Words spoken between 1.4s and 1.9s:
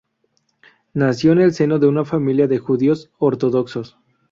el seno de